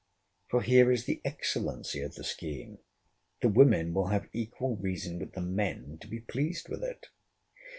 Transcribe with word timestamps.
—For 0.47 0.63
here 0.63 0.91
is 0.91 1.05
the 1.05 1.21
excellency 1.23 2.01
of 2.01 2.15
the 2.15 2.23
scheme: 2.23 2.79
the 3.43 3.49
women 3.49 3.93
will 3.93 4.07
have 4.07 4.31
equal 4.33 4.75
reason 4.77 5.19
with 5.19 5.33
the 5.33 5.41
men 5.41 5.99
to 6.01 6.07
be 6.07 6.19
pleased 6.21 6.69
with 6.69 6.83
it. 6.83 7.09